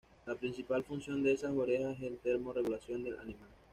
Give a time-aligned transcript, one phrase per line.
[0.25, 3.49] La principal función de estas orejas es la termo regulación del animal.